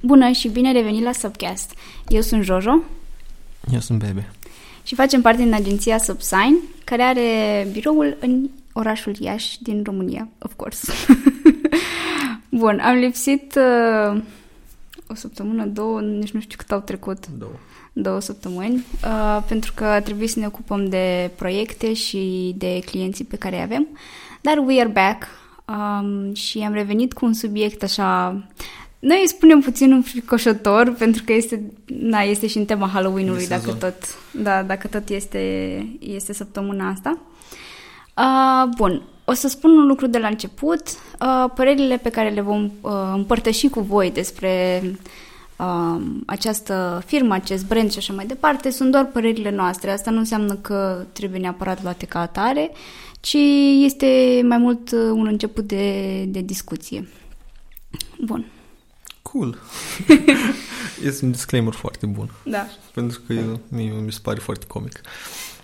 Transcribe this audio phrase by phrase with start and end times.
[0.00, 1.74] Bună și bine revenit la Subcast.
[2.08, 2.82] Eu sunt Jojo.
[3.72, 4.30] Eu sunt Bebe.
[4.82, 10.52] Și facem parte din agenția Subsign, care are biroul în orașul Iași din România, of
[10.56, 10.92] course.
[12.60, 14.22] Bun, am lipsit uh,
[15.08, 17.26] o săptămână, două, nici nu știu cât au trecut.
[17.38, 17.52] Două.
[17.92, 23.36] Două săptămâni, uh, pentru că trebuie să ne ocupăm de proiecte și de clienții pe
[23.36, 23.86] care îi avem.
[24.40, 25.26] Dar we are back
[25.64, 28.42] um, și am revenit cu un subiect așa
[29.00, 33.72] noi îi spunem puțin înfricoșător, pentru că este, na, este și în tema Halloween-ului, dacă
[33.72, 33.94] tot,
[34.30, 35.38] da, dacă tot este,
[36.00, 37.18] este săptămâna asta.
[38.16, 40.82] Uh, bun, o să spun un lucru de la început.
[41.20, 44.82] Uh, părerile pe care le vom uh, împărtăși cu voi despre
[45.56, 49.90] uh, această firmă, acest brand și așa mai departe, sunt doar părerile noastre.
[49.90, 52.70] Asta nu înseamnă că trebuie neapărat luate ca atare,
[53.20, 53.36] ci
[53.84, 57.08] este mai mult un început de, de discuție.
[58.24, 58.44] Bun.
[59.32, 59.58] Cool.
[61.08, 62.30] este un disclaimer foarte bun.
[62.44, 62.66] Da.
[62.94, 63.34] Pentru că
[63.68, 65.00] mie mi se pare foarte comic.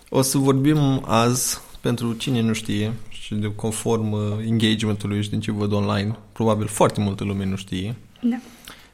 [0.09, 5.41] O să vorbim azi, pentru cine nu știe, și de conform uh, engagementului și din
[5.41, 8.37] ce văd online, probabil foarte multă lume nu știe, da.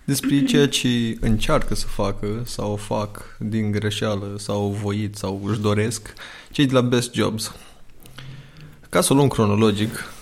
[0.05, 6.13] despre ceea ce încearcă să facă sau fac din greșeală sau voit sau își doresc
[6.51, 7.53] cei de la Best Jobs.
[8.89, 10.13] Ca să o luăm cronologic,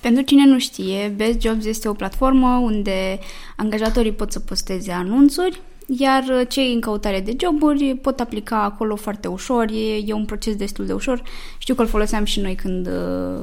[0.00, 3.18] pentru cine nu știe, Best Jobs este o platformă unde
[3.56, 9.28] angajatorii pot să posteze anunțuri, iar cei în căutare de joburi pot aplica acolo foarte
[9.28, 11.22] ușor, e, e un proces destul de ușor.
[11.58, 12.88] Știu că îl foloseam și noi când,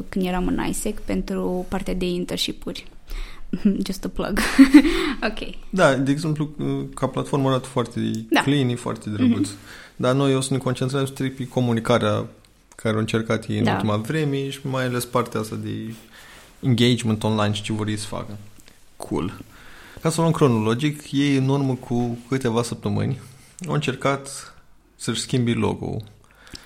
[0.09, 2.87] când eram în ISEC pentru partea de internship-uri.
[3.85, 4.39] Just a plug.
[5.29, 5.55] ok.
[5.69, 6.49] Da, de exemplu,
[6.93, 8.41] ca platformă arată foarte da.
[8.41, 9.49] clean, foarte drăguț.
[9.49, 9.95] Mm-hmm.
[9.95, 12.25] Dar noi o să ne concentrăm strict pe comunicarea
[12.75, 13.73] care au încercat ei în da.
[13.73, 15.93] ultima vreme și mai ales partea asta de
[16.59, 18.37] engagement online și ce vor ei să facă.
[18.97, 19.41] Cool.
[20.01, 23.19] Ca să o luăm cronologic, ei în urmă cu câteva săptămâni
[23.67, 24.53] au încercat
[24.95, 25.97] să-și schimbi logo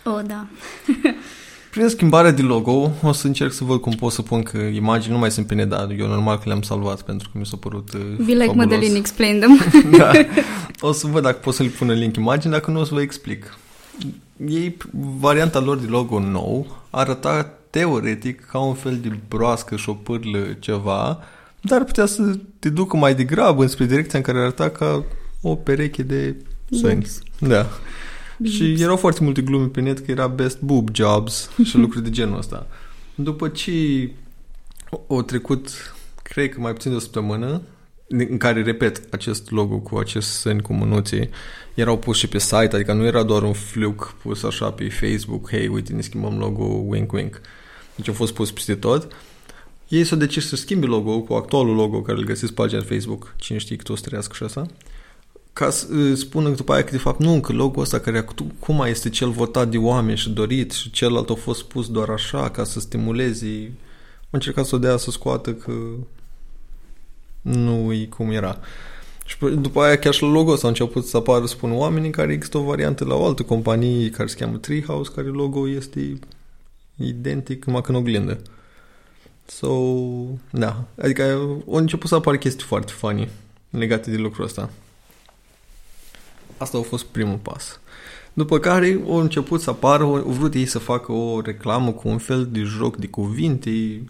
[0.04, 0.48] Oh, da.
[1.72, 5.14] Prin schimbarea de logo, o să încerc să văd cum pot să pun că imagini
[5.14, 7.94] nu mai sunt pe dar eu normal că le-am salvat pentru că mi s-a părut
[7.94, 9.60] uh, Be like Madeline, explain them.
[9.98, 10.12] da.
[10.90, 12.94] O să văd dacă pot să le pun în link imagini, dacă nu o să
[12.94, 13.58] vă explic.
[14.48, 14.78] Ei,
[15.20, 20.40] varianta lor de logo nou arăta teoretic ca un fel de broască și o pârlă
[20.60, 21.20] ceva,
[21.62, 25.04] dar putea să te ducă mai degrabă înspre direcția în care arăta ca
[25.42, 26.36] o pereche de
[26.72, 27.06] săni.
[27.40, 27.68] Da.
[28.38, 28.56] Bips.
[28.56, 32.10] Și erau foarte multe glume pe net că era best boob jobs și lucruri de
[32.10, 32.68] genul ăsta.
[33.16, 33.72] După ce
[35.08, 37.62] o trecut, cred că mai puțin de o săptămână,
[38.10, 41.30] în care, repet, acest logo cu acest sân cu mânuțe
[41.74, 45.50] erau pus și pe site, adică nu era doar un fluke pus așa pe Facebook,
[45.50, 47.42] hei, uite, ne schimbăm logo, wink, wink.
[47.96, 49.16] Deci au fost pus peste tot.
[49.88, 53.34] Ei s-au decis să schimbi logo cu actualul logo care îl găsiți pe pagina Facebook,
[53.38, 54.66] cine știe că o să trăiască și asta,
[55.54, 58.26] ca să spună după aia că de fapt nu, că logo ăsta care
[58.60, 62.50] cum este cel votat de oameni și dorit și celălalt a fost pus doar așa
[62.50, 63.72] ca să stimuleze,
[64.20, 65.74] au încercat să o dea să scoată că
[67.42, 68.60] nu e cum era.
[69.26, 72.34] Și după aia chiar și la logo ăsta au început să apară, spun oamenii, care
[72.34, 76.20] există o variantă la o altă companie care se cheamă Treehouse, care logo este
[76.96, 78.42] identic, numai că în oglindă.
[79.46, 79.74] So,
[80.52, 80.84] da.
[81.02, 81.24] Adică
[81.68, 83.30] au început să apară chestii foarte funny
[83.70, 84.70] legate de lucrul ăsta.
[86.58, 87.80] Asta a fost primul pas.
[88.34, 92.18] După care au început să apară, au vrut ei să facă o reclamă cu un
[92.18, 94.02] fel de joc de cuvinte,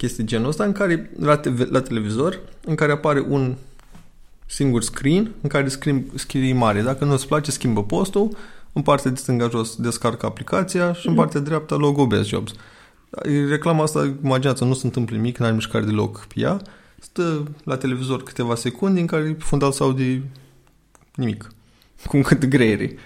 [0.00, 3.54] chestii genul ăsta, în care, la, te- la televizor, în care apare un
[4.46, 6.82] singur screen, în care scrie, scrie mare.
[6.82, 8.36] Dacă nu îți place, schimbă postul,
[8.72, 11.22] în partea de stânga jos descarcă aplicația și în mhm.
[11.22, 12.52] partea dreapta logo Best Jobs.
[13.48, 16.60] Reclama asta, imaginați nu se întâmplă nimic, n-are mișcare deloc pe ea.
[16.98, 20.22] Stă la televizor câteva secunde în care fundal sau de
[21.14, 21.52] nimic.
[22.06, 22.96] Cum cât greiere.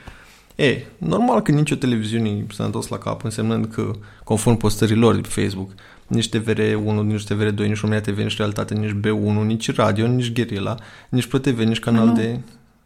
[0.55, 3.91] E, normal că nicio televiziune s-a întors la cap, însemnând că,
[4.25, 5.71] conform postărilor de pe Facebook,
[6.07, 10.77] nici TVR1, nici TVR2, nici România TV, nici Realitate, nici B1, nici Radio, nici Guerilla,
[11.09, 12.13] nici ProTV, nici canal nu.
[12.13, 12.39] de...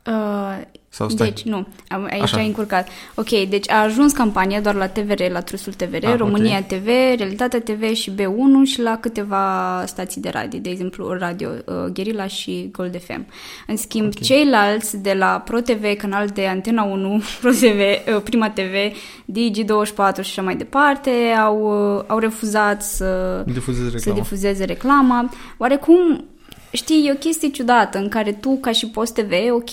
[0.07, 1.29] Uh, sau stai?
[1.29, 2.37] Deci, nu, aici Așa.
[2.37, 2.89] ai încurcat.
[3.15, 6.79] Ok, deci a ajuns campania doar la TVR, la Trusul TVR, ah, România okay.
[6.79, 6.87] TV,
[7.19, 12.27] Realitatea TV și B1 și la câteva stații de radio, de exemplu Radio uh, Guerilla
[12.27, 13.27] și Gold FM.
[13.67, 14.23] În schimb, okay.
[14.23, 18.97] ceilalți de la Pro TV, canal de Antena 1, Pro TV, uh, Prima TV,
[19.33, 24.17] Digi24 și așa mai departe, au, uh, au refuzat să difuzeze reclama.
[24.17, 25.31] să difuzeze reclama.
[25.57, 26.25] Oarecum
[26.71, 29.71] știi, e o chestie ciudată în care tu, ca și Post TV, ok,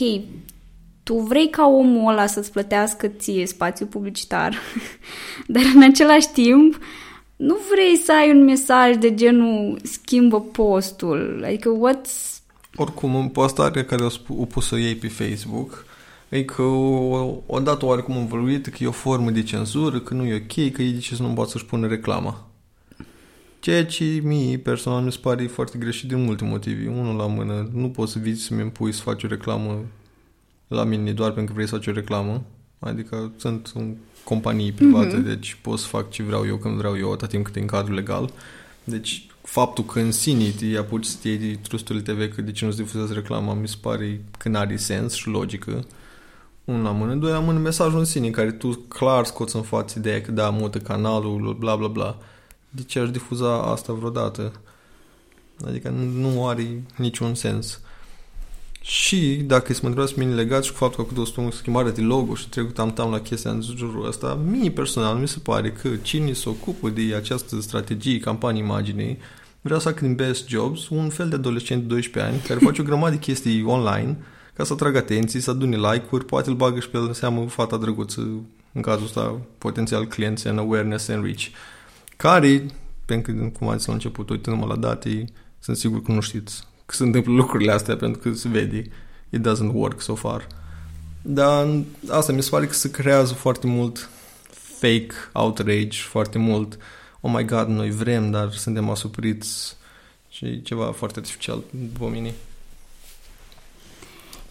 [1.06, 4.56] tu vrei ca omul ăla să-ți plătească ție spațiu publicitar,
[5.54, 6.80] dar în același timp
[7.36, 11.44] nu vrei să ai un mesaj de genul schimbă postul.
[11.46, 12.36] Adică what's,
[12.76, 15.86] Oricum, în postarea care o, sp- o pus-o ei pe Facebook,
[16.30, 20.36] e că o, odată oarecum învăluit că e o formă de cenzură, că nu e
[20.36, 22.48] ok, că ei de ce să nu poată să-și pună reclama.
[23.60, 26.90] Ceea ce mie personal mi se pare foarte greșit din multe motive.
[26.90, 29.86] Unul la mână, nu poți să vii să-mi impui să faci o reclamă
[30.68, 32.44] la mine doar pentru că vrei să faci o reclamă.
[32.80, 35.26] Adică sunt în companii private, mm-hmm.
[35.26, 37.66] deci pot să fac ce vreau eu când vreau eu, atât timp cât e în
[37.66, 38.32] cadrul legal.
[38.84, 42.66] Deci faptul că în sine te apuci să te iei trusturile TV că de ce
[42.66, 45.86] nu-ți difuzează reclama, mi se pare că n-are sens și logică.
[46.64, 49.62] Un la mână, doi la mână mesajul în sine, în care tu clar scoți în
[49.62, 52.18] față ideea că da, mută canalul, bla bla bla.
[52.70, 54.52] De ce aș difuza asta vreodată?
[55.66, 57.80] Adică nu are niciun sens.
[58.88, 62.02] Și dacă să mă întrebați pe mine legat și cu faptul că o schimbare de
[62.02, 65.72] logo și trecut am tam la chestia în jurul ăsta, mie personal mi se pare
[65.72, 69.18] că cine se ocupă de această strategie, campanie imaginei,
[69.62, 72.82] vrea să facă din Best Jobs un fel de adolescent de 12 ani care face
[72.82, 74.18] o grămadă de chestii online
[74.54, 77.48] ca să atragă atenții, să adune like-uri, poate îl bagă și pe el în seamă
[77.48, 78.22] fata drăguță,
[78.72, 81.44] în cazul ăsta potențial clienți în awareness and reach,
[82.16, 82.66] care,
[83.06, 85.26] pentru că, cum ați la început, uitându-mă la date,
[85.60, 88.90] sunt sigur că nu știți că se întâmplă lucrurile astea pentru că se vede
[89.30, 90.48] it doesn't work so far.
[91.22, 91.68] Dar
[92.10, 94.10] asta mi se pare că se creează foarte mult
[94.80, 96.78] fake outrage, foarte mult
[97.26, 99.78] oh my god, noi vrem, dar suntem asupriți
[100.30, 102.34] și ceva foarte artificial după mine.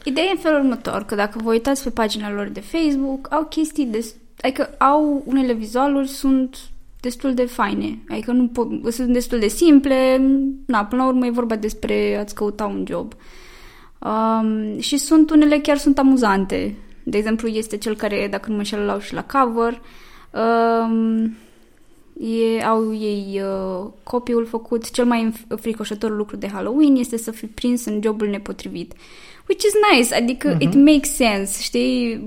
[0.05, 3.45] Ideea e în felul următor, că dacă vă uitați pe pagina lor de Facebook, au
[3.45, 6.59] chestii, de, adică au unele vizualuri, sunt
[7.05, 7.99] destul de faine.
[8.09, 10.23] Adică nu po- sunt destul de simple.
[10.67, 13.15] Na, până la urmă e vorba despre a-ți căuta un job.
[13.99, 16.75] Um, și sunt unele chiar sunt amuzante.
[17.03, 19.81] De exemplu, este cel care, dacă nu mă înșel, l-au și la cover.
[20.31, 21.37] Um,
[22.21, 24.91] e, au ei uh, copiul făcut.
[24.91, 28.93] Cel mai fricoșător lucru de Halloween este să fii prins în jobul nepotrivit.
[29.49, 30.61] Which is nice, adică uh-huh.
[30.61, 32.23] it makes sense, știi?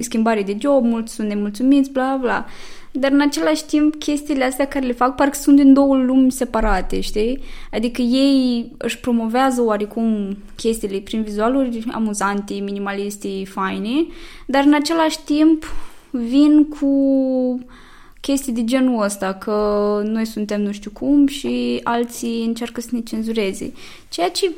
[0.00, 2.46] Schimbare de job, mulți sunt nemulțumiți, bla bla
[2.92, 7.00] dar în același timp chestiile astea care le fac parcă sunt din două lumi separate,
[7.00, 7.40] știi?
[7.72, 14.06] Adică ei își promovează oarecum chestiile prin vizualuri amuzante, minimaliste, faine,
[14.46, 15.64] dar în același timp
[16.10, 16.94] vin cu
[18.20, 23.00] chestii de genul ăsta, că noi suntem nu știu cum și alții încearcă să ne
[23.00, 23.72] cenzureze.
[24.08, 24.50] Ceea ce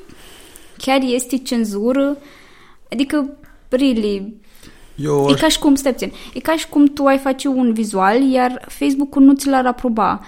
[0.76, 2.16] chiar este cenzură,
[2.90, 3.36] adică,
[3.68, 4.34] really,
[4.94, 5.32] eu aș...
[5.32, 8.64] E ca și cum, stai e ca și cum tu ai face un vizual, iar
[8.68, 10.26] Facebook-ul nu ți l-ar aproba.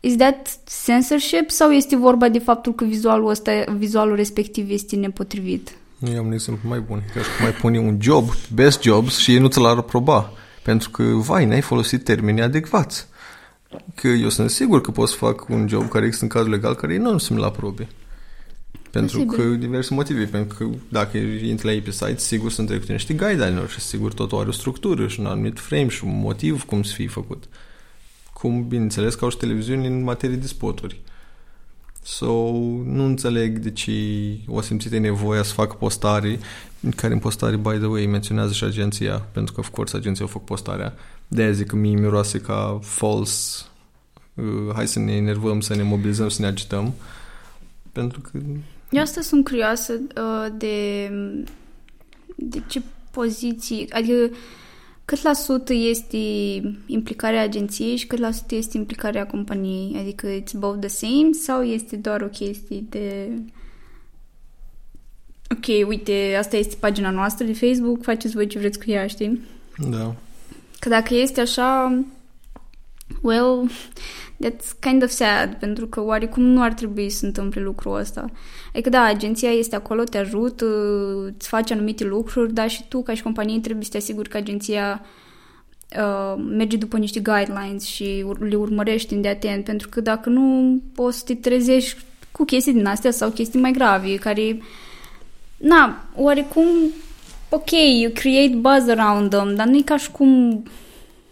[0.00, 5.70] Is that censorship sau este vorba de faptul că vizualul ăsta, vizualul respectiv este nepotrivit?
[6.12, 7.02] Eu am un exemplu mai bun.
[7.14, 10.32] Ca și cum ai pune un job, best jobs, și ei nu ți l-ar aproba.
[10.62, 13.06] Pentru că, vai, n-ai folosit termenii adecvați.
[13.94, 16.74] Că eu sunt sigur că pot să fac un job care există în cazul legal
[16.74, 17.88] care ei nu să-mi-l aprobe.
[18.90, 19.50] Pentru Posibil.
[19.50, 20.24] că diverse motive.
[20.24, 24.12] Pentru că dacă intri la ei pe site, sigur sunt trecute niște guideline-uri și sigur
[24.12, 27.44] totul are o structură și un anumit frame și un motiv cum să fie făcut.
[28.32, 31.00] Cum, bineînțeles, ca și televiziuni în materie de spoturi.
[32.02, 32.32] So,
[32.84, 33.92] nu înțeleg de ce
[34.46, 36.38] o simțite nevoia să facă postare,
[36.96, 40.28] care în postare, by the way, menționează și agenția, pentru că, of course, agenția a
[40.28, 40.94] făcut postarea.
[41.28, 43.64] De aia zic că mie miroase ca false,
[44.34, 44.44] uh,
[44.74, 46.94] hai să ne enervăm, să ne mobilizăm, să ne agităm,
[47.92, 48.38] pentru că
[48.90, 51.10] eu asta sunt curioasă uh, de,
[52.36, 54.36] de ce poziții, adică
[55.04, 56.18] cât la sută este
[56.86, 59.96] implicarea agenției și cât la sută este implicarea companiei?
[60.00, 63.30] Adică it's both the same sau este doar o chestie de
[65.50, 69.40] ok, uite, asta este pagina noastră de Facebook, faceți voi ce vreți cu ea, știi?
[69.90, 70.14] Da.
[70.78, 71.98] Că dacă este așa,
[73.22, 73.68] well,
[74.44, 78.30] That's kind of sad, pentru că oarecum nu ar trebui să întâmple lucrul ăsta.
[78.72, 80.66] Adică da, agenția este acolo, te ajută,
[81.36, 84.36] îți face anumite lucruri, dar și tu, ca și companie, trebuie să te asiguri că
[84.36, 85.04] agenția
[85.98, 91.18] uh, merge după niște guidelines și le urmărești de atent, pentru că dacă nu, poți
[91.18, 92.00] să te trezești
[92.32, 94.60] cu chestii din astea sau chestii mai grave, care,
[95.56, 96.66] na, oarecum,
[97.48, 100.62] ok, you create buzz around them, dar nu e ca și cum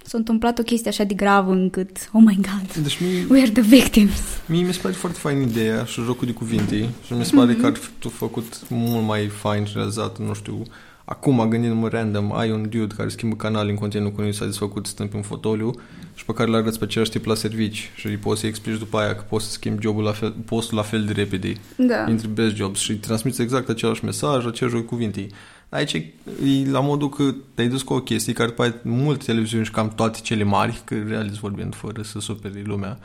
[0.09, 3.51] s-a întâmplat o chestie așa de gravă încât, oh my god, deci mie, we are
[3.51, 4.21] the victims.
[4.47, 7.55] Mie mi se pare foarte fain ideea și jocul de cuvinte și mi se pare
[7.55, 7.61] mm-hmm.
[7.61, 10.63] că ar fi făcut mult mai fain realizat, nu știu,
[11.05, 15.11] acum gândindu-mă random, ai un dude care schimbă canal în continuu cu s-a desfăcut stând
[15.11, 15.75] pe un fotoliu
[16.15, 18.99] și pe care l arăți pe același tip la servici și poți să-i explici după
[18.99, 21.53] aia că poți să schimbi jobul la fel, postul la fel de repede.
[21.77, 22.07] Da.
[22.09, 25.27] Intri best jobs și transmiți exact același mesaj, același joc cuvinte.
[25.69, 29.65] Aici e la modul că te-ai dus cu o chestie care după aia multe televiziuni
[29.65, 32.99] și cam toate cele mari, că realist vorbind fără să superi lumea,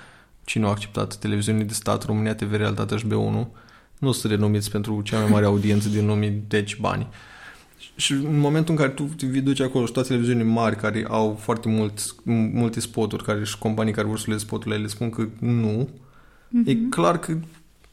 [0.44, 3.48] cine a acceptat televiziunile de stat, România TV, Realitatea și B1,
[3.98, 7.08] nu sunt renumiți pentru cea mai mare audiență din lume, deci bani.
[7.96, 11.38] Și în momentul în care tu te duci acolo și toate televiziunile mari care au
[11.42, 12.16] foarte mult,
[12.54, 16.66] multe spoturi care și companii care vor să le spoturile le spun că nu, mm-hmm.
[16.68, 17.38] e clar că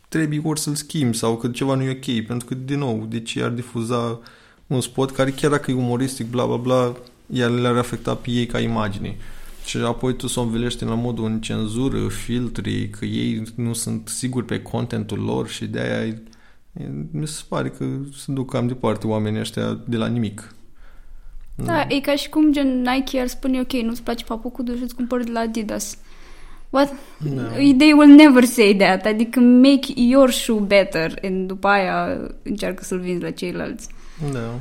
[0.09, 3.21] trebuie ori să-l schimbi sau că ceva nu e ok, pentru că, din nou, de
[3.21, 4.21] ce ar difuza
[4.69, 6.97] un spot care chiar dacă e umoristic, bla bla bla,
[7.33, 9.17] el le-ar afecta pe ei ca imagine.
[9.65, 14.09] Și apoi tu să o învelești la modul în cenzură, filtri, că ei nu sunt
[14.09, 16.15] siguri pe contentul lor și de aia
[17.11, 17.85] mi se pare că
[18.17, 20.55] se duc cam departe oamenii ăștia de la nimic.
[21.55, 24.95] Da, e ca și cum gen Nike ar spune, ok, nu-ți place papucul, duci să
[24.97, 25.99] cumpări de la Adidas.
[26.71, 26.93] What?
[27.19, 27.43] No.
[27.43, 27.49] Da.
[27.79, 29.07] They will never say that.
[29.07, 33.89] Adică make your shoe better and după aia încearcă să-l vinzi la ceilalți.
[34.33, 34.61] Da.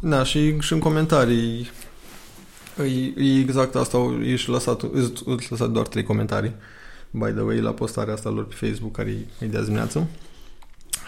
[0.00, 1.70] Da, și, și în comentarii
[2.78, 4.82] e, e exact asta, ești lăsat,
[5.24, 6.54] îți lăsat doar trei comentarii
[7.18, 10.08] by the way, la postarea asta lor pe Facebook care e de azi dimineață.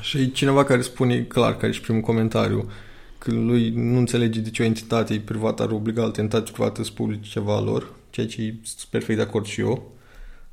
[0.00, 2.70] Și cineva care spune clar, care și primul comentariu,
[3.18, 7.30] că lui nu înțelege de ce o entitate privată are obligat entitate privată să publice
[7.30, 8.54] ceva lor, ceea ce e
[8.90, 9.92] perfect de acord și eu.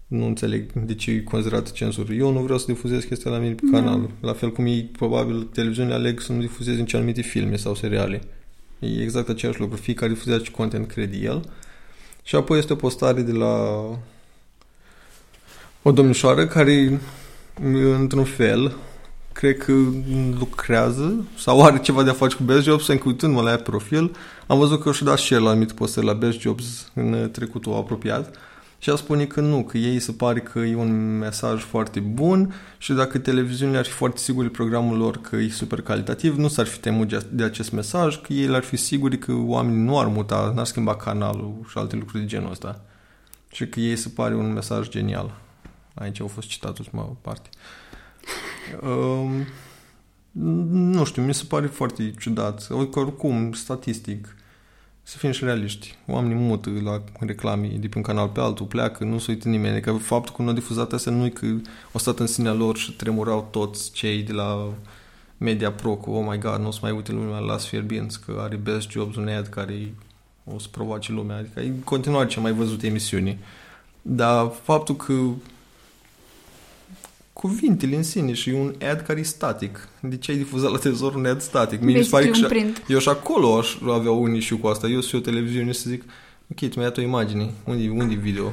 [0.08, 2.14] Nu înțeleg de ce e considerat cenzură.
[2.14, 3.78] Eu nu vreau să difuzez chestia la mine pe da.
[3.78, 4.10] canal.
[4.22, 8.22] La fel cum ei, probabil, televiziunile aleg să nu difuzeze nici anumite filme sau seriale.
[8.80, 9.76] E exact același lucru.
[9.76, 11.50] Fiecare difuzează ce content crede el.
[12.24, 13.84] Și apoi este o postare de la
[15.82, 17.00] o domnișoară care,
[17.98, 18.76] într-un fel,
[19.36, 19.74] cred că
[20.40, 24.16] lucrează sau are ceva de a face cu Best Jobs, încă uitându-mă la ea profil,
[24.48, 28.36] am văzut că și-a dat share la anumite postări la Best Jobs în trecutul apropiat
[28.80, 32.54] și a spune că nu, că ei se pare că e un mesaj foarte bun
[32.78, 36.66] și dacă televiziunile ar fi foarte siguri programul lor că e super calitativ, nu s-ar
[36.66, 40.52] fi temut de acest mesaj, că ei ar fi siguri că oamenii nu ar muta,
[40.56, 42.82] n-ar schimba canalul și alte lucruri de genul ăsta.
[43.52, 45.38] Și că ei se pare un mesaj genial.
[45.94, 47.50] Aici au fost citat ultima parte.
[48.82, 49.46] Um,
[50.72, 52.68] nu știu, mi se pare foarte ciudat.
[52.94, 54.36] Oricum, statistic,
[55.04, 55.96] să fim și realiști.
[56.08, 59.82] Oamenii mută la reclame de pe un canal pe altul, pleacă, nu se uită nimeni.
[59.82, 61.46] Că faptul că nu a difuzat asta nu e că
[61.92, 64.74] o stat în sinea lor și tremurau toți cei de la
[65.38, 68.38] Media Pro cu oh my god, nu o să mai uite lumea las fierbinți, că
[68.40, 69.94] are best jobs un ad care
[70.44, 71.38] o să provoace lumea.
[71.38, 73.40] Adică e în continuare ce mai văzut emisiuni.
[74.02, 75.14] Dar faptul că
[77.42, 79.88] cuvintele în sine și un ad care e static.
[80.00, 81.82] De ce ai difuzat la televizor un ad static?
[81.82, 82.48] Mie mi se pare că
[82.88, 84.88] eu și acolo aș avea un issue cu asta.
[84.88, 86.04] Eu sunt o televiziune să zic,
[86.52, 87.52] ok, tu mi-ai dat o imagine.
[87.64, 88.52] Unde, unde video?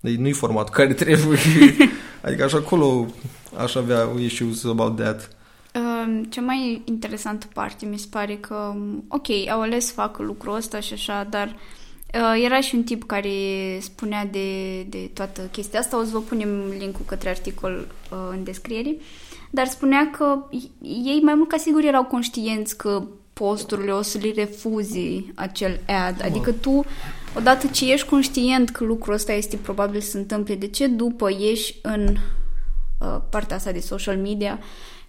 [0.00, 1.38] Deci nu-i formatul care trebuie.
[2.24, 3.06] adică așa acolo
[3.56, 5.36] aș avea issues about that.
[5.74, 8.74] Um, cea mai interesantă parte mi se pare că,
[9.08, 11.56] ok, au ales să facă lucrul ăsta și așa, dar Uh,
[12.44, 13.30] era și un tip care
[13.80, 18.44] spunea de, de toată chestia asta, o să vă punem linkul către articol uh, în
[18.44, 18.96] descriere,
[19.50, 20.44] dar spunea că
[20.80, 26.24] ei mai mult ca sigur erau conștienți că posturile o să li refuzi acel ad,
[26.24, 26.84] adică tu
[27.36, 31.74] odată ce ești conștient că lucrul ăsta este probabil să întâmple, de ce după ieși
[31.82, 32.16] în
[33.00, 34.58] uh, partea asta de social media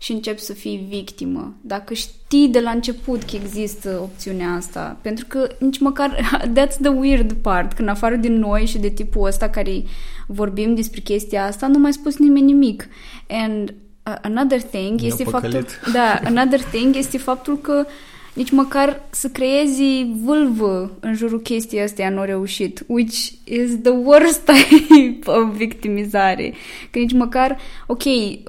[0.02, 1.54] și începi să fii victimă.
[1.62, 6.16] Dacă știi de la început că există opțiunea asta, pentru că nici măcar
[6.56, 9.84] that's the weird part, când afară din noi și de tipul ăsta care
[10.28, 12.88] vorbim despre chestia asta, nu mai spus nimeni nimic.
[13.30, 17.92] And uh, another thing este faptul, da, another thing este faptul că uh,
[18.34, 23.92] nici măcar să creezi vâlvă în jurul chestiei astea nu au reușit, which is the
[23.92, 26.54] worst type of victimizare.
[26.92, 27.58] Că nici măcar,
[27.88, 28.44] ok, uh,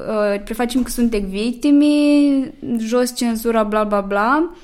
[0.44, 1.86] prefacem că suntem victime,
[2.78, 4.54] jos cenzura, bla bla bla,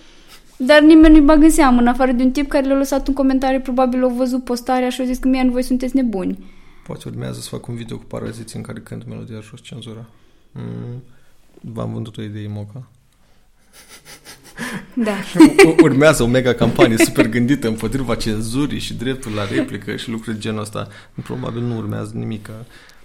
[0.57, 3.15] dar nimeni nu-i bagă în seamă, în afară de un tip care le-a lăsat un
[3.15, 6.39] comentariu, probabil au văzut postarea și au zis că mie, voi sunteți nebuni.
[6.87, 10.07] Poate urmează să fac un video cu paraziți în care cânt melodia jos cenzura.
[10.53, 11.03] Mm,
[11.61, 12.83] v-am vândut o idee, Moca.
[14.95, 15.17] Da.
[15.83, 20.43] Urmează o mega campanie super gândită împotriva cenzurii și dreptul la replică și lucruri de
[20.43, 20.89] genul ăsta.
[21.23, 22.51] Probabil nu urmează nimic.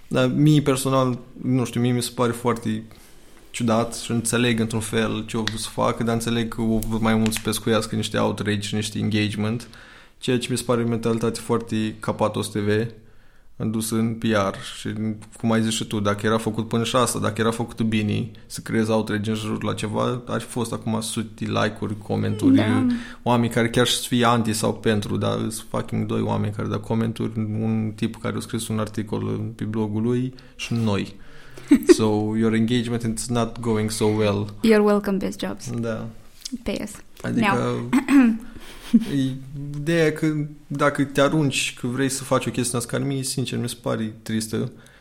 [0.08, 2.82] Dar mie personal, nu știu, mie mi se pare foarte
[3.50, 7.14] ciudat și înțeleg într-un fel ce au vrut să facă, dar înțeleg că o mai
[7.14, 9.68] mult să pescuiască niște outrage și niște engagement,
[10.18, 12.86] ceea ce mi se pare o mentalitate foarte capatos TV
[13.56, 14.88] dus în PR și
[15.38, 18.30] cum ai zis și tu, dacă era făcut până și asta, dacă era făcut bine
[18.46, 22.86] să creezi outrage în jur la ceva, ar fi fost acum sute like-uri, comenturi, da.
[23.22, 26.80] oameni care chiar să fie anti sau pentru, dar sunt fucking doi oameni care dau
[26.80, 31.14] comenturi, un tip care a scris un articol pe blogul lui și noi.
[31.96, 34.46] so your engagement is not going so well.
[34.64, 35.70] You're welcome, best jobs.
[35.80, 36.06] Da.
[36.62, 36.90] Pay us.
[37.22, 37.74] Adică
[39.82, 40.26] Ideea că
[40.66, 43.76] dacă te arunci că vrei să faci o chestie asta, care mie, sincer, mi se
[43.82, 44.56] pare tristă.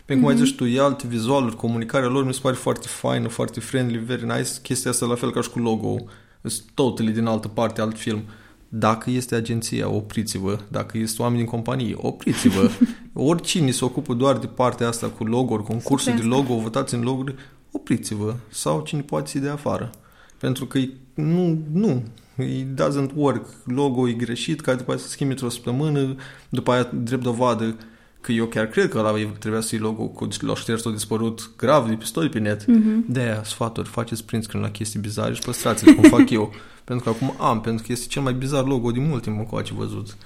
[0.06, 0.40] Pentru cum mm-hmm.
[0.40, 3.98] ai zis tu, e alte vizualuri, comunicarea lor mi se pare foarte faină, foarte friendly,
[3.98, 4.50] very nice.
[4.62, 5.96] Chestia asta la fel ca și cu logo
[6.42, 8.24] Sunt totally din altă parte, alt film.
[8.70, 10.60] Dacă este agenția, opriți-vă.
[10.68, 12.70] Dacă este oameni din companie, opriți-vă.
[13.14, 17.24] Oricine se ocupă doar de partea asta cu logo concursuri de logo, votați în logo
[17.72, 18.36] opriți-vă.
[18.50, 19.90] Sau cine poate de afară.
[20.38, 20.80] Pentru că
[21.14, 22.04] nu, nu,
[22.38, 23.48] it doesn't work.
[23.66, 26.16] Logo e greșit, care după aceea să schimbi într-o săptămână,
[26.50, 27.76] după aia drept dovadă
[28.22, 31.52] că eu chiar cred că ăla trebuia să fie logo cu l-au șters tot dispărut
[31.58, 32.62] grav de pistoli pe net.
[32.62, 33.06] Mm-hmm.
[33.08, 36.54] De-aia, sfaturi, faceți print screen la chestii bizare și păstrați-l cum fac eu.
[36.84, 39.74] Pentru că acum am, pentru că este cel mai bizar logo din mult timp încoace
[39.74, 40.18] văzut.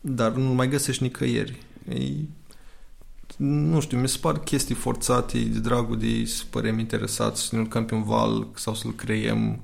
[0.00, 1.58] Dar nu mai găsești nicăieri.
[1.88, 1.96] E,
[3.36, 7.60] nu știu, mi se par chestii forțate de dragul de să părem interesați, să ne
[7.60, 9.60] urcăm pe un val sau să-l creiem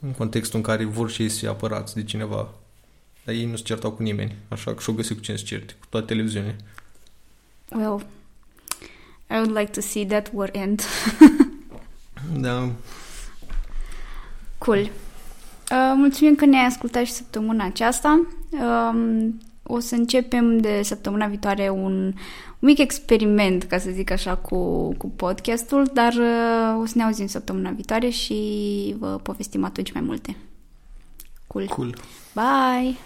[0.00, 2.48] în contextul în care vor și ei să fie apărați de cineva.
[3.24, 5.74] Dar ei nu se certau cu nimeni, așa că și-o găsit cu cine să certe,
[5.80, 6.56] cu toată televiziunea.
[7.70, 8.06] Well,
[9.30, 10.82] I would like to see that war end.
[12.46, 12.70] da.
[14.58, 14.78] Cool.
[14.78, 18.26] Uh, mulțumim că ne-ai ascultat și săptămâna aceasta.
[18.50, 22.14] Um, o să începem de săptămâna viitoare un
[22.58, 27.26] mic experiment, ca să zic așa, cu, cu podcastul, dar uh, o să ne auzim
[27.26, 30.36] săptămâna viitoare și vă povestim atunci mai multe.
[31.46, 31.66] Cool.
[31.66, 31.94] Cool.
[32.34, 32.96] Bye!